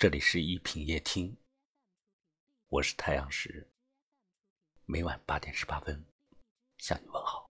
[0.00, 1.36] 这里是一品夜听，
[2.70, 3.68] 我是太阳石。
[4.86, 6.02] 每晚八点十八分
[6.78, 7.46] 向你问好。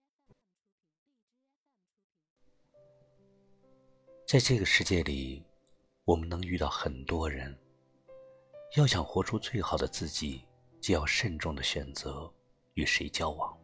[4.26, 5.44] 在这个世界里，
[6.02, 7.56] 我们能遇到很多人。
[8.76, 10.44] 要想活出最好的自己，
[10.80, 12.28] 就要慎重的选择
[12.74, 13.56] 与谁交往。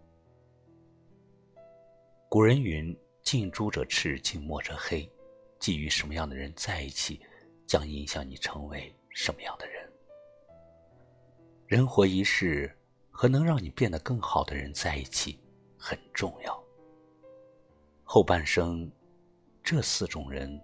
[2.29, 5.11] 古人云：“近朱者赤，近墨者黑。”
[5.59, 7.21] 即与什么样的人在一起？
[7.67, 9.91] 将影响你成为什么样的人。
[11.67, 12.73] 人活一世，
[13.11, 15.41] 和能让你变得更好的人在一起
[15.77, 16.65] 很重要。
[18.05, 18.89] 后半生，
[19.65, 20.63] 这四种人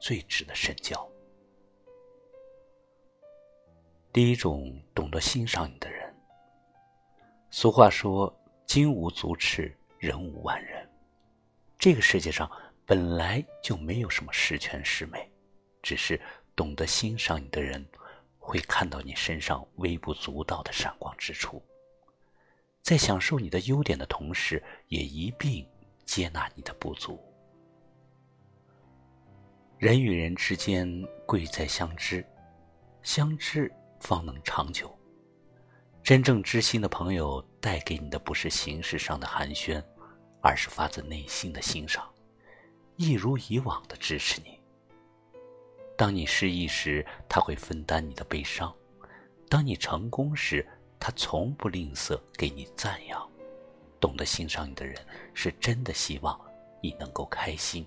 [0.00, 1.08] 最值得深交。
[4.12, 6.12] 第一种，懂得欣赏你的人。
[7.52, 10.84] 俗话说：“金无足赤，人无完人。”
[11.78, 12.50] 这个世界上
[12.84, 15.30] 本来就没有什么十全十美，
[15.80, 16.20] 只是。
[16.54, 17.86] 懂得欣赏你的人，
[18.38, 21.62] 会看到你身上微不足道的闪光之处，
[22.82, 25.66] 在享受你的优点的同时，也一并
[26.04, 27.18] 接纳你的不足。
[29.78, 30.86] 人与人之间，
[31.26, 32.22] 贵在相知，
[33.02, 34.94] 相知方能长久。
[36.02, 39.82] 真正知心的朋友，带给你的不是形式上的寒暄，
[40.42, 42.12] 而是发自内心的欣赏，
[42.96, 44.59] 一如以往的支持你。
[46.00, 48.74] 当你失意时，他会分担你的悲伤；
[49.50, 50.66] 当你成功时，
[50.98, 53.30] 他从不吝啬给你赞扬。
[54.00, 54.96] 懂得欣赏你的人，
[55.34, 56.40] 是真的希望
[56.80, 57.86] 你能够开心。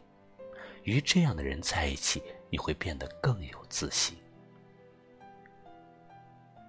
[0.84, 4.16] 与这样的人在一起，你会变得更有自信。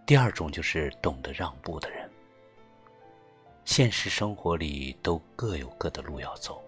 [0.07, 2.11] 第二种就是懂得让步的人。
[3.67, 6.65] 现实生活里都各有各的路要走，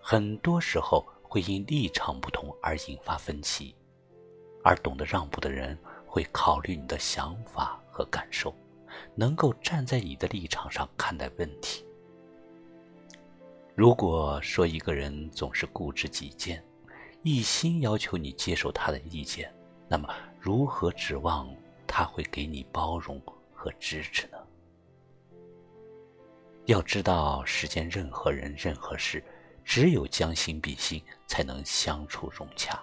[0.00, 3.74] 很多时候会因立场不同而引发分歧。
[4.66, 8.52] 而懂得让步的人，会考虑你的想法和感受，
[9.14, 11.86] 能够站在你的立场上看待问题。
[13.76, 16.60] 如果说一个人总是固执己见，
[17.22, 19.54] 一心要求你接受他的意见，
[19.86, 21.48] 那么如何指望
[21.86, 23.22] 他会给你包容
[23.54, 24.38] 和支持呢？
[26.64, 29.22] 要知道，世间任何人、任何事，
[29.64, 32.82] 只有将心比心，才能相处融洽。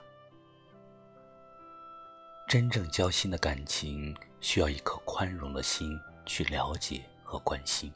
[2.48, 7.92] 真正交心的感情，需要一颗宽容的心去了解和关心。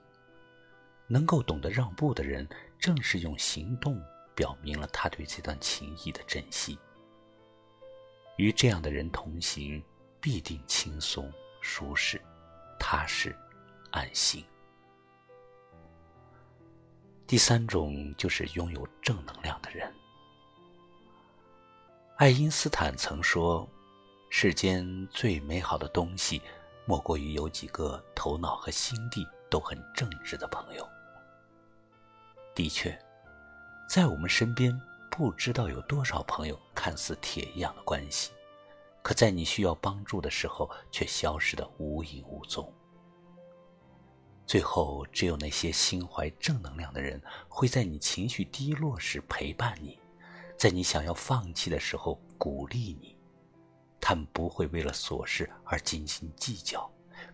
[1.06, 2.48] 能够懂得让步的人，
[2.80, 4.02] 正是用行动
[4.34, 6.78] 表明了他对这段情谊的珍惜。
[8.38, 9.84] 与这样的人同行，
[10.20, 11.32] 必定轻松、
[11.62, 12.20] 舒适、
[12.80, 13.36] 踏实、
[13.92, 14.44] 安心。
[17.28, 19.94] 第三种就是拥有正能量的人。
[22.18, 23.70] 爱因斯坦曾说。
[24.30, 26.42] 世间最美好的东西，
[26.86, 30.88] 莫过于有几个头脑和心地都很正直的朋友。
[32.54, 32.98] 的确，
[33.90, 34.80] 在我们身边，
[35.10, 38.32] 不知道有多少朋友看似铁一样的关系，
[39.02, 42.72] 可在你需要帮助的时候，却消失的无影无踪。
[44.46, 50.00] 最后，只有那些心怀正能量的人，会在你情绪低落时陪伴你，
[50.58, 53.17] 在你想要放弃的时候鼓励你。
[54.10, 56.90] 他们不会为了琐事而斤斤计较，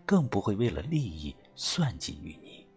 [0.08, 2.68] 更不会为了利益算计于你。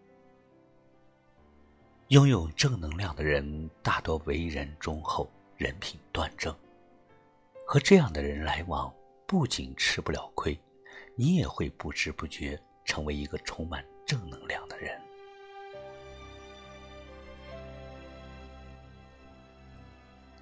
[2.09, 6.55] 拥有正能量的人大多为人忠厚，人品端正。
[7.65, 8.93] 和这样的人来往，
[9.25, 10.55] 不仅吃不了亏，
[11.15, 15.01] 你也会不知不觉成为一个充满正能量的人。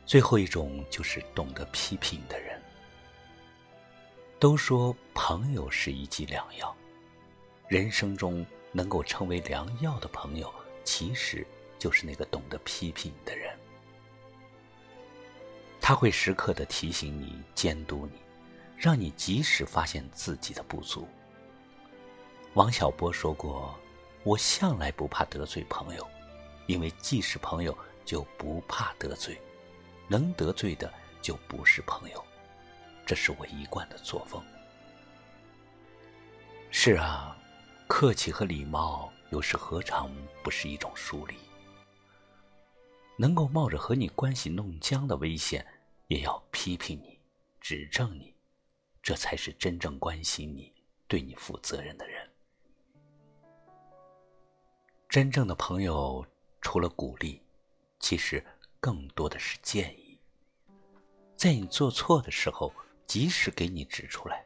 [0.06, 2.44] 最后一种就是懂得批评的人。
[4.38, 6.75] 都说朋友是一剂良药，
[7.69, 10.53] 人生中能够成为良药的朋友，
[10.84, 11.47] 其实
[11.79, 13.57] 就是那个懂得批评的人。
[15.79, 18.19] 他会时刻的提醒你、监督你，
[18.77, 21.07] 让你及时发现自己的不足。
[22.56, 23.74] 王小波说过
[24.24, 26.06] ：“我向来不怕得罪朋友，
[26.68, 29.36] 因为既是朋友，就不怕得罪；
[30.10, 32.24] 能得罪的，就不是朋友。”
[33.06, 34.44] 这是我一贯的作风。
[36.72, 37.38] 是啊，
[37.88, 40.12] 客气和礼貌有时何尝
[40.44, 41.36] 不是一种疏离？
[43.18, 45.66] 能够冒着和你关系弄僵的危险，
[46.07, 47.18] 也要批评你、
[47.62, 48.36] 指正你，
[49.02, 50.74] 这才是真正关心你、
[51.08, 52.30] 对你负责任的人。
[55.08, 56.25] 真正的朋友，
[56.60, 57.42] 除了鼓励，
[58.00, 58.44] 其实
[58.80, 60.19] 更多的是建议。
[61.38, 62.74] 在你做错的时候。
[63.07, 64.46] 及时给你指出来，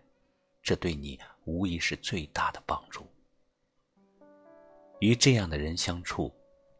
[0.61, 3.07] 这对你无疑是最大的帮助。
[4.99, 6.33] 与这样的人相处，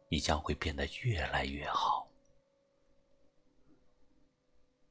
[0.08, 2.06] 你将会变得越来越好。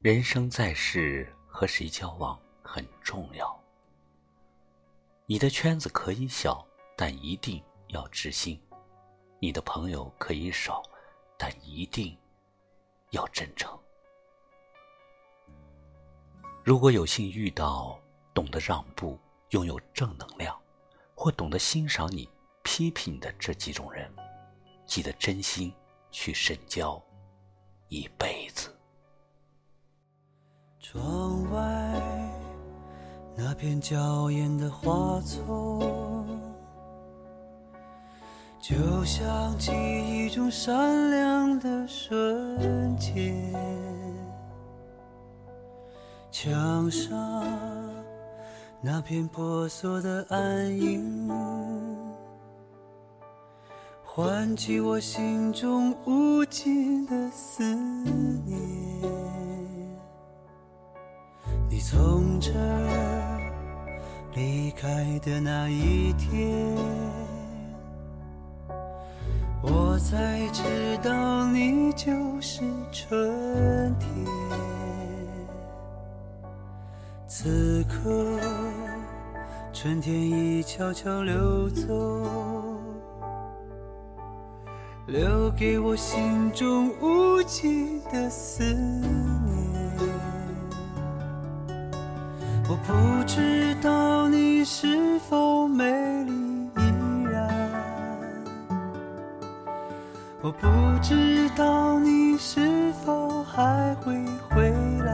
[0.00, 3.58] 人生在世，和谁交往很重要。
[5.26, 6.66] 你的圈子可以小，
[6.96, 8.58] 但一定要知心；
[9.38, 10.82] 你的朋友可以少，
[11.38, 12.18] 但一定
[13.10, 13.78] 要真诚。
[16.70, 17.98] 如果有幸遇到
[18.32, 19.18] 懂得让步、
[19.48, 20.56] 拥有正能量，
[21.16, 22.30] 或懂得欣赏你、
[22.62, 24.08] 批评的这几种人，
[24.86, 25.74] 记得真心
[26.12, 27.02] 去深交
[27.88, 28.72] 一辈子。
[30.78, 31.60] 窗外。
[33.36, 36.24] 那片娇艳的花丛，
[38.60, 43.79] 就像记忆中闪亮的瞬间。
[46.42, 47.12] 墙上
[48.80, 51.28] 那片婆娑的暗影，
[54.02, 57.62] 唤起我心中无尽的思
[58.46, 58.58] 念。
[61.68, 62.50] 你从这
[64.34, 66.74] 离开的那一天，
[69.62, 70.62] 我才知
[71.02, 72.08] 道你就
[72.40, 74.19] 是春天。
[77.42, 78.38] 此刻，
[79.72, 81.88] 春天已悄悄溜走，
[85.06, 89.10] 留给我心中无尽的思念。
[92.68, 95.90] 我不知道你是否美
[96.24, 96.32] 丽
[96.76, 97.48] 依然，
[100.42, 100.68] 我不
[101.00, 104.14] 知道你是否还会
[104.50, 104.70] 回
[105.06, 105.09] 来。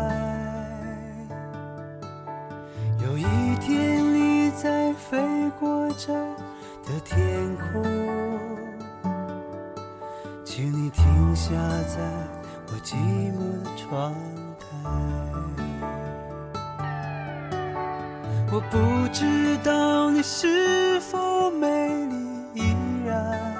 [4.56, 5.18] 在飞
[5.60, 6.14] 过这
[6.82, 7.84] 的天空，
[10.46, 11.52] 请你停下
[11.86, 12.00] 在
[12.68, 12.94] 我寂
[13.34, 14.14] 寞的窗
[14.58, 14.66] 台。
[18.50, 18.78] 我不
[19.12, 22.16] 知道你是否美丽
[22.54, 22.74] 依
[23.04, 23.54] 然，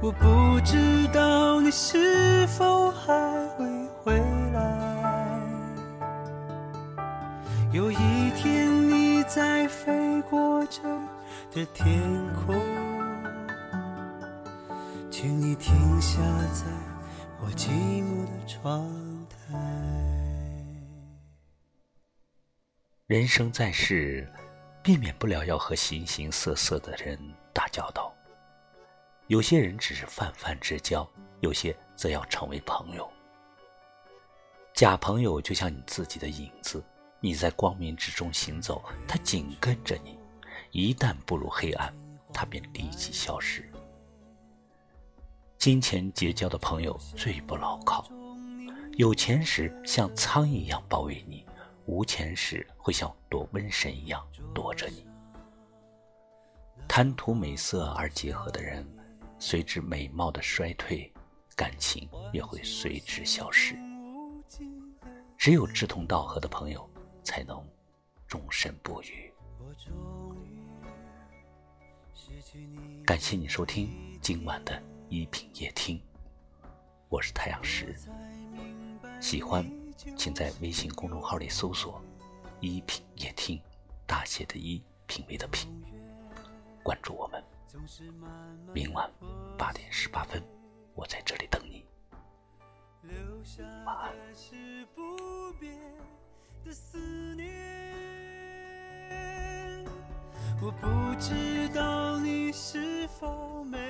[0.00, 3.12] 我不知道你是否还
[7.72, 10.82] 有一天你在飞过这
[11.52, 12.02] 的天
[12.34, 12.52] 空，
[15.08, 16.18] 请你停下
[16.52, 16.66] 在
[17.40, 17.68] 我寂
[18.02, 18.90] 寞的窗
[19.28, 19.56] 台。
[23.06, 24.28] 人生在世，
[24.82, 27.16] 避免不了要和形形色色的人
[27.52, 28.12] 打交道。
[29.28, 31.08] 有些人只是泛泛之交，
[31.38, 33.08] 有些则要成为朋友。
[34.74, 36.82] 假朋友就像你自己的影子，
[37.20, 40.16] 你在光明之中行走，他紧跟着你；
[40.70, 41.94] 一旦步入黑暗，
[42.32, 43.70] 他便立即消失。
[45.58, 48.08] 金钱结交的朋友最不牢靠，
[48.96, 51.44] 有钱时像苍蝇一样包围你。
[51.86, 54.24] 无钱时会像躲瘟神一样
[54.54, 55.04] 躲着你，
[56.86, 58.86] 贪图美色而结合的人，
[59.40, 61.12] 随之美貌的衰退，
[61.56, 63.76] 感情也会随之消失。
[65.36, 66.88] 只有志同道合的朋友，
[67.22, 67.64] 才能
[68.26, 69.32] 终身不渝。
[73.04, 76.00] 感谢你收听今晚的一品夜听，
[77.08, 77.94] 我是太阳石，
[79.20, 79.64] 喜欢。
[80.16, 82.02] 请在微信公众号里搜索
[82.58, 83.60] “一品夜听”，
[84.08, 85.70] 大写的“一”，品味的“品”，
[86.82, 87.44] 关注我们。
[88.72, 89.10] 明晚
[89.58, 90.42] 八点十八分，
[90.94, 91.39] 我在这里
[96.64, 96.98] 的思
[97.36, 97.48] 念。
[100.62, 100.86] 我不
[101.18, 103.89] 知道你是否没